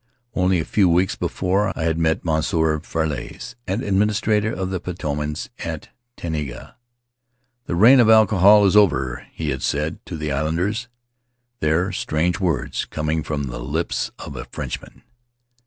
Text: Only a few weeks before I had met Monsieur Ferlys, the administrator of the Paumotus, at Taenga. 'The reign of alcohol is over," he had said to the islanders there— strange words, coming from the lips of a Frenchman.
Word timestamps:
Only 0.33 0.59
a 0.59 0.65
few 0.65 0.89
weeks 0.89 1.15
before 1.15 1.71
I 1.77 1.83
had 1.83 1.99
met 1.99 2.25
Monsieur 2.25 2.79
Ferlys, 2.79 3.53
the 3.67 3.85
administrator 3.85 4.51
of 4.51 4.71
the 4.71 4.79
Paumotus, 4.79 5.49
at 5.63 5.89
Taenga. 6.17 6.73
'The 7.67 7.75
reign 7.75 7.99
of 7.99 8.09
alcohol 8.09 8.65
is 8.65 8.75
over," 8.75 9.27
he 9.31 9.49
had 9.51 9.61
said 9.61 10.03
to 10.07 10.17
the 10.17 10.31
islanders 10.31 10.87
there— 11.59 11.91
strange 11.91 12.39
words, 12.39 12.85
coming 12.85 13.21
from 13.21 13.43
the 13.43 13.59
lips 13.59 14.09
of 14.17 14.35
a 14.35 14.45
Frenchman. 14.45 15.03